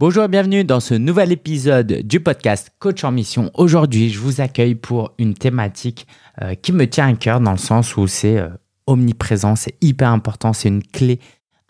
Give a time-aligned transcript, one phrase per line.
[0.00, 3.50] Bonjour et bienvenue dans ce nouvel épisode du podcast Coach en Mission.
[3.52, 6.06] Aujourd'hui, je vous accueille pour une thématique
[6.40, 8.48] euh, qui me tient à cœur dans le sens où c'est euh,
[8.86, 11.20] omniprésent, c'est hyper important, c'est une clé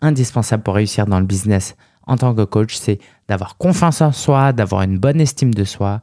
[0.01, 1.74] indispensable pour réussir dans le business
[2.06, 6.01] en tant que coach, c'est d'avoir confiance en soi, d'avoir une bonne estime de soi,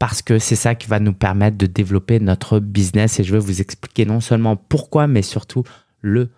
[0.00, 3.38] parce que c'est ça qui va nous permettre de développer notre business et je vais
[3.38, 5.62] vous expliquer non seulement pourquoi, mais surtout
[6.00, 6.30] le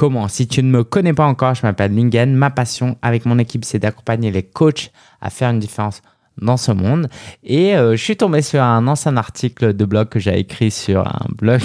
[0.00, 0.28] comment.
[0.28, 2.34] Si tu ne me connais pas encore, je m'appelle Lingen.
[2.34, 4.90] Ma passion avec mon équipe, c'est d'accompagner les coachs
[5.20, 6.00] à faire une différence
[6.40, 7.10] dans ce monde.
[7.44, 11.06] Et euh, je suis tombé sur un ancien article de blog que j'ai écrit sur
[11.06, 11.60] un blog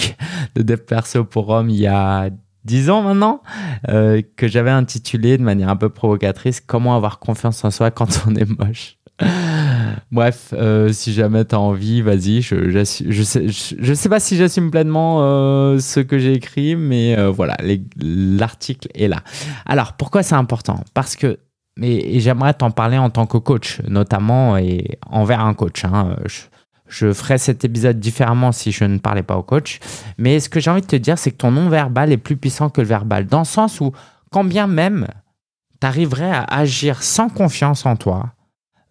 [0.55, 2.29] de Dev Perso pour Rome il y a
[2.65, 3.41] 10 ans maintenant,
[3.87, 8.25] euh, que j'avais intitulé de manière un peu provocatrice Comment avoir confiance en soi quand
[8.27, 8.97] on est moche.
[10.11, 12.41] Bref, euh, si jamais tu as envie, vas-y.
[12.41, 12.83] Je, je,
[13.23, 17.57] sais, je, sais pas si j'assume pleinement euh, ce que j'ai écrit, mais euh, voilà,
[17.97, 19.23] l'article est là.
[19.65, 20.79] Alors, pourquoi c'est important?
[20.93, 21.39] Parce que,
[21.81, 25.83] et, j'aimerais t'en parler en tant que coach, notamment et envers un coach.
[25.85, 26.15] Hein.
[26.25, 26.41] Je,
[26.87, 29.79] je ferais cet épisode différemment si je ne parlais pas au coach.
[30.17, 32.69] Mais ce que j'ai envie de te dire, c'est que ton non-verbal est plus puissant
[32.69, 33.91] que le verbal, dans le sens où,
[34.31, 35.07] quand bien même
[35.81, 38.34] tu arriverais à agir sans confiance en toi,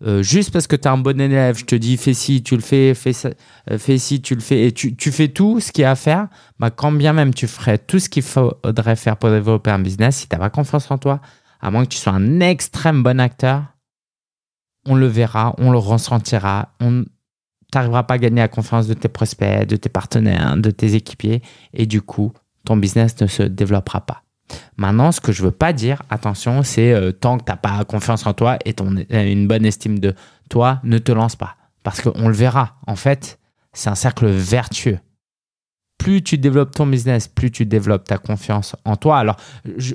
[0.02, 2.56] euh, juste parce que tu es un bon élève, je te dis fais ci, tu
[2.56, 3.30] le fais, fais, ça,
[3.70, 5.94] euh, fais ci, tu le fais, et tu, fais tout ce qu'il y a à
[5.94, 6.28] faire,
[6.58, 10.16] bah, quand bien même tu ferais tout ce qu'il faudrait faire pour développer un business,
[10.16, 11.20] si tu n'as pas confiance en toi,
[11.60, 13.64] à moins que tu sois un extrême bon acteur,
[14.84, 17.04] on le verra, on le ressentira, on
[17.72, 21.40] n'arriveras pas à gagner la confiance de tes prospects, de tes partenaires, de tes équipiers,
[21.72, 22.32] et du coup,
[22.64, 24.23] ton business ne se développera pas.
[24.76, 27.84] Maintenant, ce que je veux pas dire, attention, c'est euh, tant que tu n'as pas
[27.84, 30.14] confiance en toi et ton, euh, une bonne estime de
[30.50, 31.56] toi, ne te lance pas.
[31.82, 32.76] Parce qu'on le verra.
[32.86, 33.38] En fait,
[33.72, 34.98] c'est un cercle vertueux
[35.96, 39.18] plus tu développes ton business, plus tu développes ta confiance en toi.
[39.18, 39.36] Alors,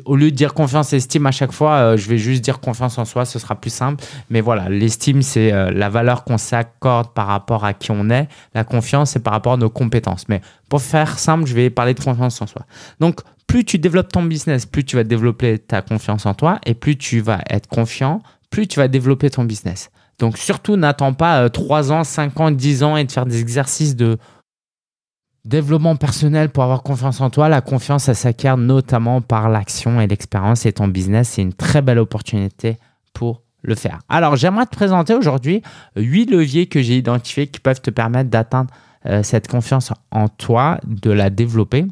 [0.05, 2.59] au lieu de dire confiance et estime à chaque fois, euh, je vais juste dire
[2.61, 4.03] confiance en soi, ce sera plus simple.
[4.31, 8.27] Mais voilà, l'estime, c'est la valeur qu'on s'accorde par rapport à qui on est.
[8.55, 10.27] La confiance, c'est par rapport à nos compétences.
[10.29, 12.65] Mais pour faire simple, je vais parler de confiance en soi.
[12.99, 16.75] Donc, plus tu développes ton business, plus tu vas développer ta confiance en toi et
[16.75, 18.21] plus tu vas être confiant,
[18.51, 19.89] plus tu vas développer ton business.
[20.19, 23.41] Donc, surtout, n'attends pas 3 euh, ans, 5 ans, 10 ans et de faire des
[23.41, 24.17] exercices de
[25.45, 27.49] Développement personnel pour avoir confiance en toi.
[27.49, 30.65] La confiance, elle s'acquiert notamment par l'action et l'expérience.
[30.67, 32.77] Et ton business, c'est une très belle opportunité
[33.13, 33.99] pour le faire.
[34.09, 35.63] Alors, j'aimerais te présenter aujourd'hui
[35.95, 38.69] huit leviers que j'ai identifiés qui peuvent te permettre d'atteindre
[39.07, 41.87] euh, cette confiance en toi, de la développer.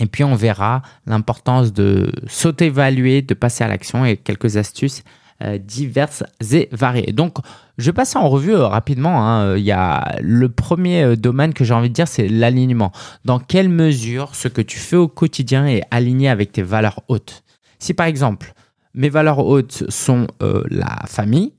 [0.00, 5.02] Et puis, on verra l'importance de s'auto-évaluer, de passer à l'action et quelques astuces
[5.40, 7.12] euh, diverses et variées.
[7.12, 7.36] Donc,
[7.78, 9.24] je passe en revue euh, rapidement.
[9.24, 9.56] Hein.
[9.56, 12.90] Il y a le premier euh, domaine que j'ai envie de dire, c'est l'alignement.
[13.24, 17.44] Dans quelle mesure ce que tu fais au quotidien est aligné avec tes valeurs hautes?
[17.78, 18.52] Si par exemple,
[18.94, 21.52] mes valeurs hautes sont la famille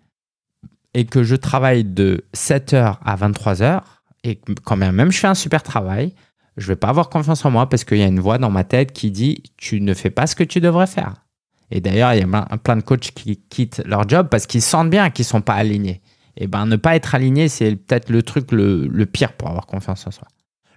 [0.93, 3.81] et que je travaille de 7h à 23h
[4.25, 6.13] et quand même je fais un super travail,
[6.59, 8.63] je vais pas avoir confiance en moi parce qu'il y a une voix dans ma
[8.63, 11.25] tête qui dit tu ne fais pas ce que tu devrais faire.
[11.71, 14.89] Et d'ailleurs, il y a plein de coachs qui quittent leur job parce qu'ils sentent
[14.89, 16.01] bien qu'ils ne sont pas alignés.
[16.35, 20.07] Et ben, ne pas être aligné, c'est peut-être le truc le, pire pour avoir confiance
[20.07, 20.27] en soi.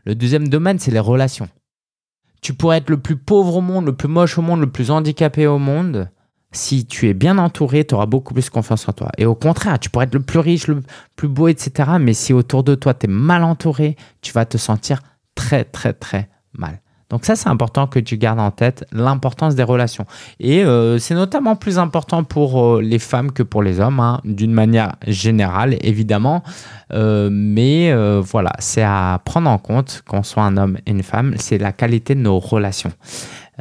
[0.05, 1.49] Le deuxième domaine, c'est les relations.
[2.43, 4.91] Tu pourrais être le plus pauvre au monde, le plus moche au monde, le plus
[4.91, 6.11] handicapé au monde.
[6.51, 9.11] Si tu es bien entouré, tu auras beaucoup plus confiance en toi.
[9.17, 10.83] Et au contraire, tu pourrais être le plus riche, le
[11.17, 11.93] plus beau, etc.
[11.99, 15.01] Mais si autour de toi, tu es mal entouré, tu vas te sentir
[15.43, 16.81] très, très, très mal.
[17.11, 20.07] Donc ça, c'est important que tu gardes en tête l'importance des relations.
[20.41, 24.21] Et euh, c'est notamment plus important pour euh, les femmes que pour les hommes, hein,
[24.25, 26.43] d'une manière générale, évidemment.
[26.95, 27.93] Euh, mais
[28.23, 31.73] voilà, c'est à prendre en compte, qu'on soit un homme et une femme, c'est la
[31.73, 32.93] qualité de nos relations.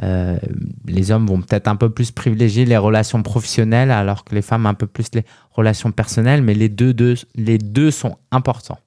[0.00, 4.64] les hommes vont peut-être un peu plus privilégier les relations professionnelles, alors que les femmes
[4.64, 8.78] un peu plus les relations personnelles, mais les deux, deux, les deux sont importants.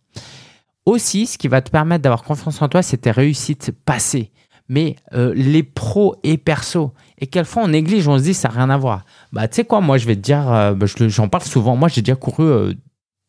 [0.86, 4.32] Aussi, ce qui va te permettre d'avoir confiance en toi, c'est tes réussites passées
[4.68, 6.94] mais euh, les pros et perso.
[7.20, 9.06] Et quelquefois, on néglige, on se dit, ça n'a rien à voir.
[9.32, 11.76] Bah, tu sais quoi, moi, je vais te dire, euh, bah, j'en parle souvent.
[11.76, 12.74] Moi, j'ai déjà couru euh,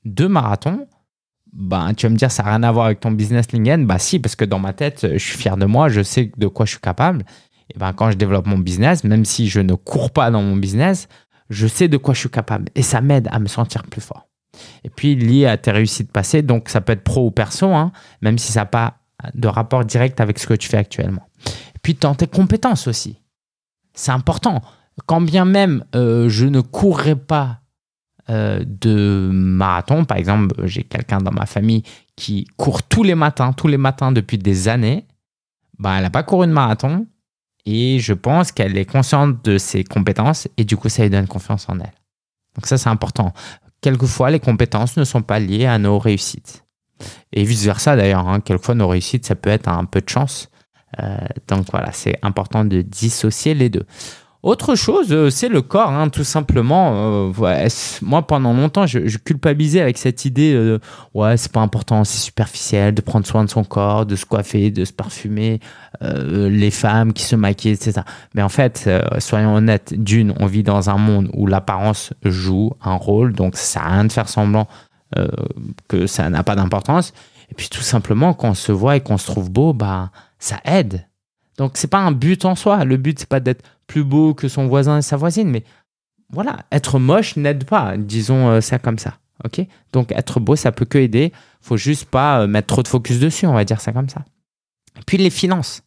[0.04, 0.86] deux marathons.
[1.52, 3.86] Bah, tu vas me dire, ça n'a rien à voir avec ton business Lingen.
[3.86, 6.46] Bah, si, parce que dans ma tête, je suis fier de moi, je sais de
[6.46, 7.24] quoi je suis capable.
[7.74, 10.56] Et ben, quand je développe mon business, même si je ne cours pas dans mon
[10.56, 11.08] business,
[11.50, 12.66] je sais de quoi je suis capable.
[12.74, 14.28] Et ça m'aide à me sentir plus fort.
[14.84, 17.92] Et puis, lié à tes réussites passées, donc ça peut être pro ou perso, hein,
[18.20, 18.98] même si ça n'a pas
[19.34, 21.28] de rapport direct avec ce que tu fais actuellement.
[21.46, 23.20] Et puis dans tes compétences aussi.
[23.94, 24.60] C'est important.
[25.06, 27.60] Quand bien même euh, je ne courrais pas
[28.28, 31.82] euh, de marathon, par exemple, j'ai quelqu'un dans ma famille
[32.16, 35.06] qui court tous les matins, tous les matins depuis des années,
[35.78, 37.06] bah, elle n'a pas couru de marathon
[37.66, 41.26] et je pense qu'elle est consciente de ses compétences et du coup ça lui donne
[41.26, 41.92] confiance en elle.
[42.54, 43.34] Donc ça, c'est important.
[43.86, 46.64] Quelquefois, les compétences ne sont pas liées à nos réussites.
[47.32, 48.26] Et vice-versa d'ailleurs.
[48.26, 48.40] Hein.
[48.40, 50.50] Quelquefois, nos réussites, ça peut être un peu de chance.
[50.98, 51.16] Euh,
[51.46, 53.86] donc voilà, c'est important de dissocier les deux.
[54.46, 56.92] Autre chose, euh, c'est le corps, hein, tout simplement.
[56.94, 57.68] Euh,
[58.00, 60.78] moi, pendant longtemps, je, culpabilisais avec cette idée
[61.14, 64.70] ouais, c'est pas important, c'est superficiel de prendre soin de son corps, de se coiffer,
[64.70, 65.58] de se parfumer,
[66.00, 68.02] les femmes qui se maquillent, etc.
[68.34, 68.88] Mais en fait,
[69.18, 73.80] soyons honnêtes, d'une, on vit dans un monde où l'apparence joue un rôle, donc ça
[73.80, 74.68] à rien de faire semblant
[75.88, 77.12] que ça n'a pas d'importance.
[77.50, 80.60] Et puis tout simplement, quand on se voit et qu'on se trouve beau, bah, ça
[80.64, 81.04] aide.
[81.56, 82.84] Donc c'est pas un but en soi.
[82.84, 85.64] Le but c'est pas d'être plus beau que son voisin et sa voisine, mais
[86.30, 89.18] voilà, être moche n'aide pas, disons euh, ça comme ça.
[89.44, 89.64] Ok?
[89.92, 91.32] Donc être beau, ça peut que aider.
[91.60, 94.24] Faut juste pas euh, mettre trop de focus dessus, on va dire ça comme ça.
[94.98, 95.82] Et puis les finances.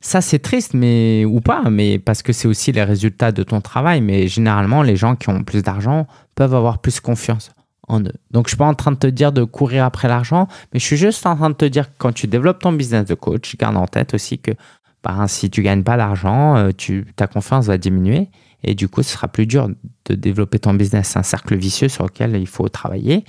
[0.00, 3.60] Ça c'est triste, mais ou pas, mais parce que c'est aussi les résultats de ton
[3.60, 4.00] travail.
[4.00, 7.50] Mais généralement, les gens qui ont plus d'argent peuvent avoir plus confiance
[7.88, 8.12] en eux.
[8.30, 10.84] Donc, je suis pas en train de te dire de courir après l'argent, mais je
[10.84, 13.56] suis juste en train de te dire que quand tu développes ton business de coach,
[13.56, 14.52] garde en tête aussi que
[15.06, 16.70] bah, si tu gagnes pas d'argent, euh,
[17.14, 18.28] ta confiance va diminuer
[18.64, 19.68] et du coup, ce sera plus dur
[20.06, 21.10] de développer ton business.
[21.10, 23.24] C'est un cercle vicieux sur lequel il faut travailler.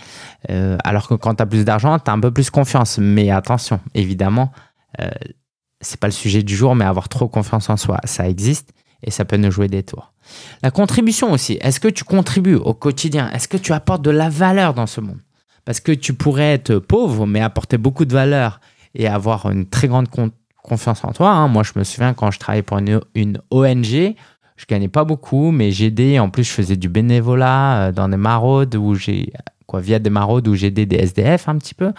[0.50, 2.98] Euh, alors que quand tu as plus d'argent, tu as un peu plus confiance.
[2.98, 4.52] Mais attention, évidemment,
[5.00, 5.10] euh,
[5.80, 8.72] c'est pas le sujet du jour, mais avoir trop confiance en soi, ça existe
[9.04, 10.14] et ça peut nous jouer des tours.
[10.64, 11.60] La contribution aussi.
[11.62, 13.30] Est-ce que tu contribues au quotidien?
[13.32, 15.20] Est-ce que tu apportes de la valeur dans ce monde?
[15.66, 18.60] Parce que tu pourrais être pauvre, mais apporter beaucoup de valeur
[18.96, 20.10] et avoir une très grande
[20.68, 21.32] confiance en toi.
[21.32, 21.48] Hein.
[21.48, 24.16] Moi, je me souviens quand je travaillais pour une, une ONG,
[24.58, 26.20] je gagnais pas beaucoup, mais j'aidais.
[26.20, 29.32] En plus, je faisais du bénévolat euh, dans des maraudes où j'ai
[29.68, 31.92] quoi, via des maraudes où j'aidais des SDF un petit peu,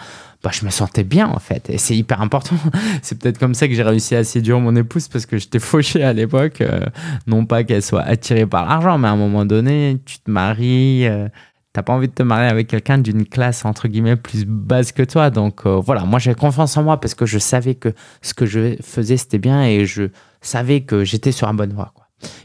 [0.43, 1.69] bah, je me sentais bien en fait.
[1.69, 2.55] Et c'est hyper important.
[3.01, 6.03] c'est peut-être comme ça que j'ai réussi à séduire mon épouse parce que j'étais fauché
[6.03, 6.61] à l'époque.
[6.61, 6.81] Euh,
[7.27, 11.07] non pas qu'elle soit attirée par l'argent, mais à un moment donné, tu te maries.
[11.07, 11.29] Euh,
[11.73, 15.03] T'as pas envie de te marier avec quelqu'un d'une classe entre guillemets plus basse que
[15.03, 15.29] toi.
[15.29, 18.45] Donc euh, voilà, moi j'ai confiance en moi parce que je savais que ce que
[18.45, 20.09] je faisais c'était bien et je
[20.41, 21.93] savais que j'étais sur la bonne voie.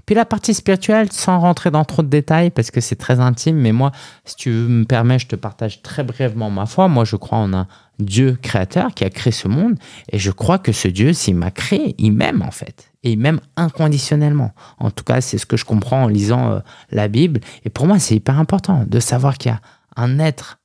[0.06, 3.56] Puis la partie spirituelle, sans rentrer dans trop de détails, parce que c'est très intime,
[3.56, 3.92] mais moi,
[4.24, 6.88] si tu me permets, je te partage très brièvement ma foi.
[6.88, 7.66] Moi, je crois en un
[7.98, 9.76] Dieu créateur qui a créé ce monde,
[10.10, 13.40] et je crois que ce Dieu, s'il m'a créé, il m'aime en fait, et m'aime
[13.56, 14.52] inconditionnellement.
[14.78, 16.60] En tout cas, c'est ce que je comprends en lisant euh,
[16.90, 17.40] la Bible.
[17.64, 19.60] Et pour moi, c'est hyper important de savoir qu'il y a
[19.94, 20.58] un être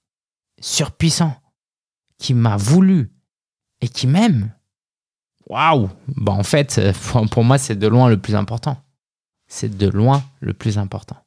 [0.59, 1.35] surpuissant
[2.17, 3.11] qui m'a voulu
[3.81, 4.51] et qui m'aime.
[5.47, 6.93] Waouh bah, En fait, euh,
[7.29, 8.77] pour moi, c'est de loin le plus important.
[9.47, 11.17] C'est de loin le plus important.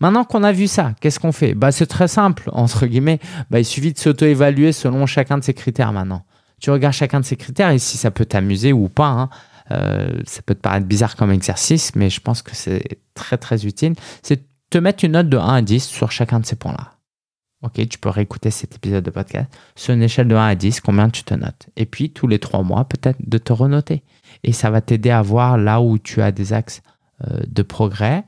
[0.00, 1.54] Maintenant qu'on a vu ça, qu'est-ce qu'on fait?
[1.54, 3.20] Bah, C'est très simple, entre guillemets.
[3.50, 6.24] Bah, il suffit de s'auto-évaluer selon chacun de ces critères maintenant.
[6.60, 9.30] Tu regardes chacun de ces critères et si ça peut t'amuser ou pas, hein,
[9.70, 13.66] euh, ça peut te paraître bizarre comme exercice, mais je pense que c'est très très
[13.66, 13.94] utile.
[14.22, 16.98] C'est te mettre une note de 1 à 10 sur chacun de ces points-là.
[17.62, 20.80] Ok, tu peux réécouter cet épisode de podcast sur une échelle de 1 à 10,
[20.80, 21.66] combien tu te notes.
[21.76, 24.04] Et puis, tous les trois mois, peut-être de te renoter.
[24.44, 26.82] Et ça va t'aider à voir là où tu as des axes
[27.26, 28.24] euh, de progrès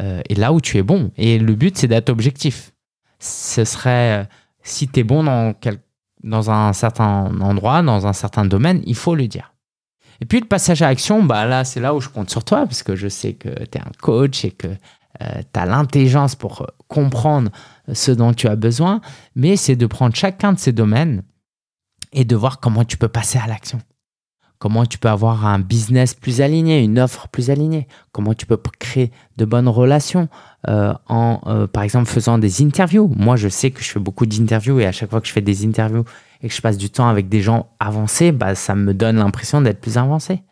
[0.00, 1.12] euh, et là où tu es bon.
[1.16, 2.72] Et le but, c'est d'être objectif.
[3.20, 4.24] Ce serait, euh,
[4.64, 5.54] si tu es bon dans,
[6.24, 9.51] dans un certain endroit, dans un certain domaine, il faut le dire.
[10.20, 12.64] Et puis le passage à l'action, bah là, c'est là où je compte sur toi,
[12.66, 14.68] parce que je sais que tu es un coach et que
[15.18, 17.50] tu as l'intelligence pour comprendre
[17.92, 19.00] ce dont tu as besoin,
[19.34, 21.22] mais c'est de prendre chacun de ces domaines
[22.12, 23.80] et de voir comment tu peux passer à l'action.
[24.62, 27.88] Comment tu peux avoir un business plus aligné, une offre plus alignée.
[28.12, 30.28] Comment tu peux créer de bonnes relations
[30.68, 33.10] euh, en, euh, par exemple, faisant des interviews.
[33.16, 35.40] Moi, je sais que je fais beaucoup d'interviews et à chaque fois que je fais
[35.40, 36.04] des interviews
[36.42, 39.60] et que je passe du temps avec des gens avancés, bah, ça me donne l'impression
[39.60, 40.42] d'être plus avancé.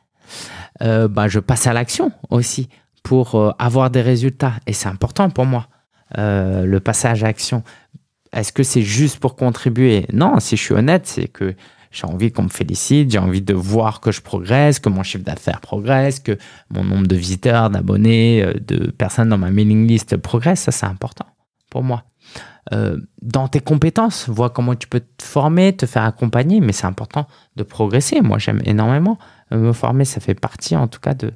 [0.82, 2.68] Euh, bah, je passe à l'action aussi
[3.02, 5.68] pour avoir des résultats et c'est important pour moi.
[6.16, 7.62] le passage à l'action.
[8.32, 10.06] Est-ce que c'est juste pour contribuer?
[10.12, 11.54] Non, si je suis honnête, c'est que
[11.90, 15.24] j'ai envie qu'on me félicite, j'ai envie de voir que je progresse, que mon chiffre
[15.24, 16.38] d'affaires progresse, que
[16.70, 20.60] mon nombre de visiteurs, d'abonnés, euh, de personnes dans ma mailing list progresse.
[20.60, 21.26] Ça, c'est important
[21.68, 22.04] pour moi.
[22.72, 26.86] Euh, dans tes compétences, vois comment tu peux te former, te faire accompagner, mais c'est
[26.86, 28.20] important de progresser.
[28.20, 29.18] Moi, j'aime énormément
[29.52, 30.04] euh, me former.
[30.04, 31.32] Ça fait partie, en tout cas, de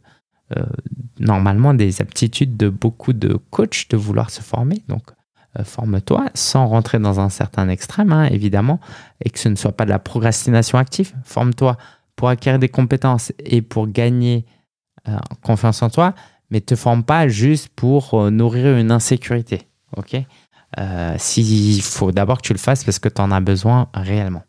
[1.19, 4.85] normalement des aptitudes de beaucoup de coachs de vouloir se former.
[4.87, 5.03] Donc,
[5.59, 8.81] euh, forme-toi sans rentrer dans un certain extrême, hein, évidemment,
[9.25, 11.15] et que ce ne soit pas de la procrastination active.
[11.25, 11.77] Forme-toi
[12.17, 14.47] pour acquérir des compétences et pour gagner
[15.09, 16.15] euh, confiance en toi,
[16.51, 19.63] mais te forme pas juste pour euh, nourrir une insécurité.
[19.97, 20.17] Ok?
[21.19, 24.43] S'il faut d'abord que tu le fasses parce que tu en as besoin réellement.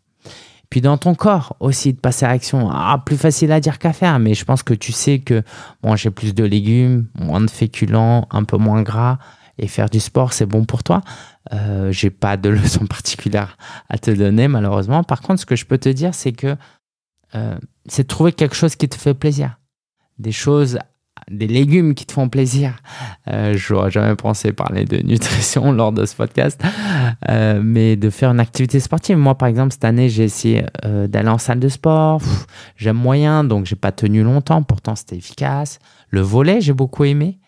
[0.70, 2.68] Puis dans ton corps aussi, de passer à l'action.
[2.70, 5.42] Ah, plus facile à dire qu'à faire, mais je pense que tu sais que
[5.82, 9.18] manger plus de légumes, moins de féculents, un peu moins gras,
[9.58, 11.02] et faire du sport, c'est bon pour toi.
[11.52, 13.56] Euh, j'ai pas de leçon particulière
[13.88, 15.04] à te donner, malheureusement.
[15.04, 16.56] Par contre, ce que je peux te dire, c'est que
[17.34, 17.56] euh,
[17.86, 19.58] c'est de trouver quelque chose qui te fait plaisir.
[20.18, 20.78] Des choses,
[21.30, 22.80] des légumes qui te font plaisir.
[23.28, 26.60] Euh, je n'aurais jamais pensé parler de nutrition lors de ce podcast,
[27.28, 29.16] euh, mais de faire une activité sportive.
[29.16, 32.20] Moi, par exemple, cette année, j'ai essayé d'aller en salle de sport.
[32.76, 34.62] J'aime moyen, donc j'ai pas tenu longtemps.
[34.62, 35.78] Pourtant, c'était efficace.
[36.10, 37.38] Le volet, j'ai beaucoup aimé.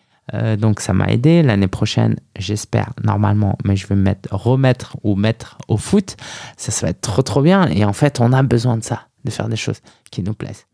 [0.57, 1.41] donc ça m'a aidé.
[1.41, 6.17] L'année prochaine, j'espère normalement, mais je vais me mettre, remettre ou mettre au foot.
[6.57, 7.67] Ça, ça va être trop trop bien.
[7.67, 9.81] Et en fait, on a besoin de ça de faire des choses
[10.11, 10.65] qui nous plaisent.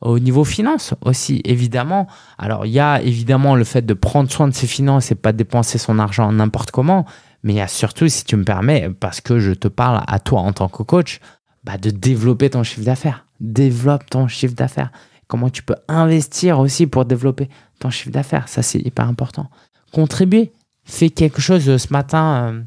[0.00, 2.08] Au niveau finance aussi, évidemment.
[2.38, 5.32] Alors, il y a évidemment le fait de prendre soin de ses finances et pas
[5.32, 7.06] dépenser son argent n'importe comment.
[7.42, 10.18] Mais il y a surtout, si tu me permets, parce que je te parle à
[10.18, 11.20] toi en tant que coach,
[11.64, 13.26] bah de développer ton chiffre d'affaires.
[13.40, 14.90] Développe ton chiffre d'affaires.
[15.28, 17.48] Comment tu peux investir aussi pour développer
[17.78, 18.48] ton chiffre d'affaires?
[18.48, 19.50] Ça, c'est hyper important.
[19.92, 20.52] Contribuer.
[20.84, 21.76] Fais quelque chose.
[21.76, 22.62] Ce matin, euh,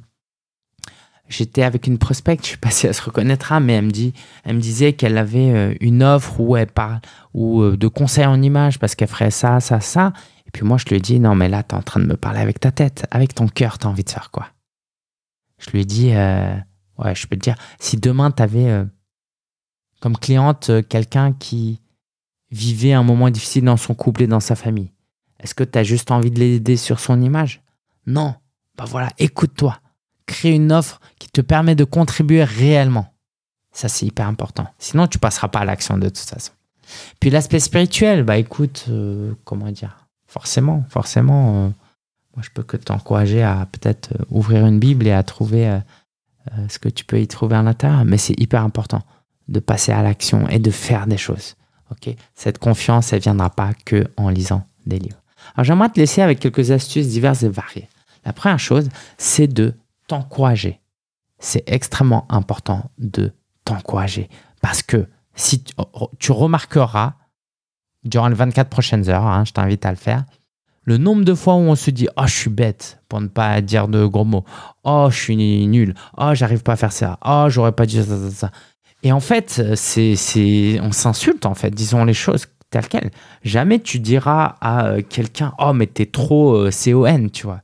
[1.28, 4.14] j'étais avec une prospect, je sais pas si elle se reconnaîtra, mais elle me, dit,
[4.44, 7.00] elle me disait qu'elle avait euh, une offre où elle parle
[7.34, 10.14] ou euh, de conseils en image parce qu'elle ferait ça, ça, ça.
[10.48, 12.06] Et puis moi, je lui ai dit, non, mais là, tu es en train de
[12.06, 14.48] me parler avec ta tête, avec ton cœur, tu as envie de faire quoi?
[15.58, 16.56] Je lui ai dit, euh,
[16.98, 18.84] ouais, je peux te dire, si demain, tu avais
[20.02, 21.82] comme cliente quelqu'un qui
[22.52, 24.92] vivait un moment difficile dans son couple et dans sa famille,
[25.40, 27.64] est-ce que tu as juste envie de l'aider sur son image?
[28.06, 28.36] Non.
[28.78, 29.80] Bah voilà, écoute-toi
[30.26, 33.14] crée une offre qui te permet de contribuer réellement.
[33.72, 34.68] Ça, c'est hyper important.
[34.80, 36.54] Sinon, tu passeras pas à l'action de toute façon.
[37.20, 40.08] Puis l'aspect spirituel, bah écoute, euh, comment dire?
[40.28, 41.70] Forcément, forcément, euh,
[42.36, 45.80] moi je peux que t'encourager à peut-être euh, ouvrir une Bible et à trouver
[46.70, 48.06] ce que tu peux y trouver à l'intérieur.
[48.06, 49.02] Mais c'est hyper important
[49.48, 51.56] de passer à l'action et de faire des choses.
[51.92, 52.14] Ok?
[52.36, 55.22] Cette confiance, elle viendra pas que en lisant des livres.
[55.56, 57.90] Alors j'aimerais te laisser avec quelques astuces diverses et variées.
[58.26, 59.74] La première chose, c'est de
[60.08, 60.82] t'encourager.
[61.40, 63.34] C'est extrêmement important de
[63.66, 64.30] t'encourager
[64.62, 65.64] parce que si
[66.20, 67.16] tu, remarqueras
[68.04, 70.24] durant les 24 prochaines heures, hein, je t'invite à le faire,
[70.84, 73.60] le nombre de fois où on se dit Oh, je suis bête, pour ne pas
[73.62, 74.46] dire de gros mots.
[74.84, 75.96] Oh, je suis nul.
[76.18, 77.20] Oh, j'arrive pas à faire ça.
[77.26, 78.52] Oh, j'aurais pas dit ça, ça, ça.
[79.04, 81.72] Et en fait, c'est, on s'insulte, en fait.
[81.72, 83.12] Disons les choses telles quelles.
[83.44, 87.62] Jamais tu diras à euh, quelqu'un Oh, mais t'es trop euh, CON, tu vois.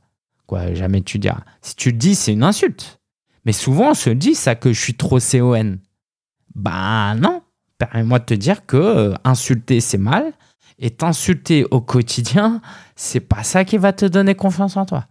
[0.74, 1.42] Jamais tu diras.
[1.60, 3.00] Si tu le dis, c'est une insulte.
[3.44, 5.78] Mais souvent, on se dit ça que je suis trop CON.
[6.54, 7.42] Ben non.
[7.78, 10.32] Permets-moi de te dire que euh, insulter, c'est mal.
[10.78, 12.60] Et t'insulter au quotidien,
[12.96, 15.06] c'est pas ça qui va te donner confiance en toi.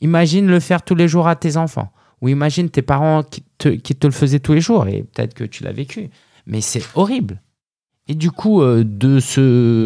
[0.00, 1.92] Imagine le faire tous les jours à tes enfants.
[2.20, 4.86] Ou imagine tes parents qui te, le faisaient tous les jours.
[4.86, 6.10] Et peut-être que tu l'as vécu.
[6.46, 7.40] Mais c'est horrible.
[8.08, 9.20] Et du coup, euh, de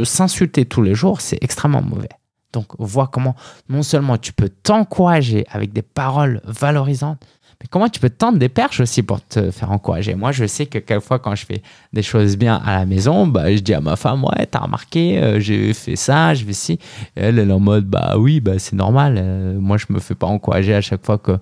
[0.04, 2.08] s'insulter tous les jours, c'est extrêmement mauvais.
[2.56, 3.34] Donc, vois comment
[3.68, 7.22] non seulement tu peux t'encourager avec des paroles valorisantes,
[7.60, 10.14] mais comment tu peux tendre des perches aussi pour te faire encourager?
[10.14, 13.54] Moi, je sais que quelquefois, quand je fais des choses bien à la maison, bah,
[13.54, 16.78] je dis à ma femme, ouais, t'as remarqué, euh, j'ai fait ça, je fais ci.
[17.14, 19.16] elle, elle est en mode, bah oui, bah, c'est normal.
[19.18, 21.38] Euh, moi, je me fais pas encourager à chaque fois que,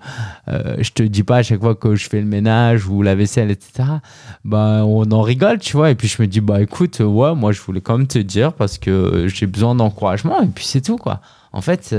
[0.47, 3.15] euh, je te dis pas à chaque fois que je fais le ménage ou la
[3.15, 3.89] vaisselle, etc.
[4.45, 5.91] Bah, on en rigole, tu vois.
[5.91, 8.53] Et puis, je me dis, bah écoute, ouais, moi, je voulais quand même te dire
[8.53, 11.19] parce que j'ai besoin d'encouragement et puis c'est tout, quoi.
[11.51, 11.95] En fait,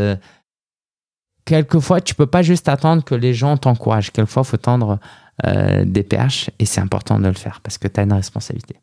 [1.47, 4.13] quelquefois, tu peux pas juste attendre que les gens t'encouragent.
[4.13, 4.99] Quelquefois, il faut tendre
[5.47, 8.81] euh, des perches et c'est important de le faire parce que tu as une responsabilité.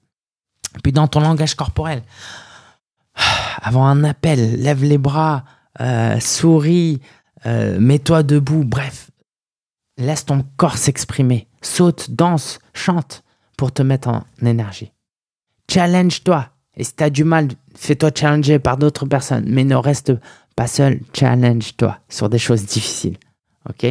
[0.81, 2.01] Puis dans ton langage corporel,
[3.61, 5.43] avant un appel, lève les bras,
[5.81, 7.01] euh, souris,
[7.45, 9.11] euh, mets-toi debout, bref,
[9.97, 13.23] laisse ton corps s'exprimer, saute, danse, chante
[13.57, 14.91] pour te mettre en énergie.
[15.69, 16.49] Challenge-toi.
[16.75, 20.19] Et si tu as du mal, fais-toi challenger par d'autres personnes, mais ne reste pas
[20.67, 23.17] seul, challenge-toi sur des choses difficiles.
[23.69, 23.85] Ok?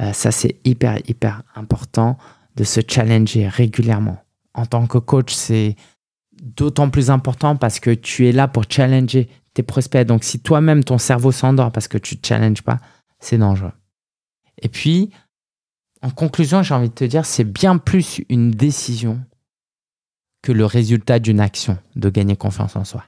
[0.00, 2.16] Euh, Ça, c'est hyper, hyper important
[2.56, 4.18] de se challenger régulièrement.
[4.54, 5.76] En tant que coach, c'est
[6.42, 10.06] d'autant plus important parce que tu es là pour challenger tes prospects.
[10.06, 12.78] Donc, si toi-même, ton cerveau s'endort parce que tu ne challenges pas,
[13.20, 13.72] c'est dangereux.
[14.62, 15.10] Et puis,
[16.02, 19.20] en conclusion, j'ai envie de te dire, c'est bien plus une décision
[20.42, 23.04] que le résultat d'une action de gagner confiance en soi.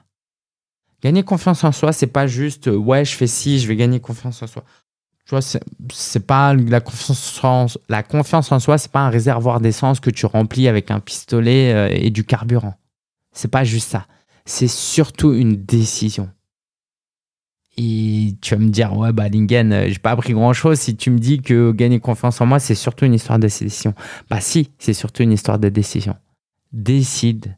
[1.01, 3.99] Gagner confiance en soi, c'est pas juste euh, ouais, je fais ci, je vais gagner
[3.99, 4.63] confiance en soi.
[5.25, 9.61] Tu vois, c'est pas la confiance en, la confiance en soi, c'est pas un réservoir
[9.61, 12.73] d'essence que tu remplis avec un pistolet euh, et du carburant.
[13.31, 14.07] C'est pas juste ça.
[14.45, 16.29] C'est surtout une décision.
[17.77, 20.97] Et tu vas me dire, ouais, bah, Lingen, euh, j'ai pas appris grand chose si
[20.97, 23.93] tu me dis que gagner confiance en moi, c'est surtout une histoire de décision.
[24.29, 26.17] Bah, si, c'est surtout une histoire de décision.
[26.73, 27.55] Décide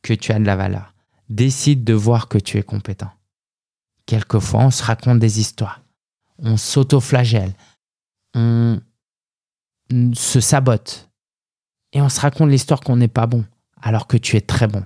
[0.00, 0.89] que tu as de la valeur
[1.30, 3.10] décide de voir que tu es compétent.
[4.04, 5.82] Quelquefois, on se raconte des histoires.
[6.38, 7.54] on s'auto-flagelle,
[8.34, 8.80] on
[10.14, 11.10] se sabote
[11.92, 13.44] et on se raconte l'histoire qu'on n'est pas bon
[13.80, 14.84] alors que tu es très bon.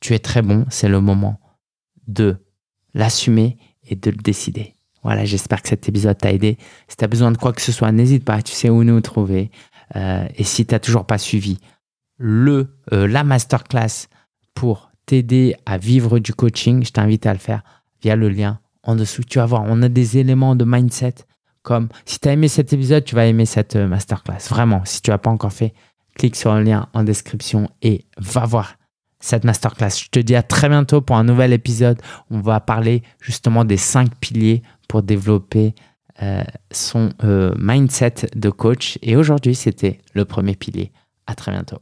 [0.00, 1.38] Tu es très bon, c'est le moment
[2.06, 2.36] de
[2.94, 4.74] l'assumer et de le décider.
[5.02, 6.58] Voilà, j'espère que cet épisode t'a aidé.
[6.88, 9.50] Si tu besoin de quoi que ce soit, n'hésite pas, tu sais où nous trouver.
[9.96, 11.58] Euh, et si tu n'as toujours pas suivi
[12.18, 14.08] le, euh, la masterclass
[14.54, 14.89] pour
[15.66, 17.62] à vivre du coaching, je t'invite à le faire
[18.02, 19.22] via le lien en dessous.
[19.22, 21.14] Tu vas voir, on a des éléments de mindset
[21.62, 24.48] comme si tu as aimé cet épisode, tu vas aimer cette euh, masterclass.
[24.48, 25.74] Vraiment, si tu n'as pas encore fait,
[26.14, 28.76] clique sur le lien en description et va voir
[29.20, 29.90] cette masterclass.
[29.90, 32.00] Je te dis à très bientôt pour un nouvel épisode.
[32.30, 35.74] On va parler justement des cinq piliers pour développer
[36.22, 38.98] euh, son euh, mindset de coach.
[39.02, 40.92] Et aujourd'hui, c'était le premier pilier.
[41.26, 41.78] À très bientôt.